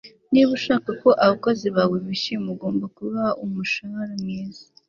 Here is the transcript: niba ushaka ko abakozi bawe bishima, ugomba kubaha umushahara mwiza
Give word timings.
niba 0.31 0.49
ushaka 0.59 0.89
ko 1.01 1.09
abakozi 1.23 1.65
bawe 1.75 1.97
bishima, 2.07 2.47
ugomba 2.55 2.85
kubaha 2.95 3.29
umushahara 3.43 4.13
mwiza 4.23 4.63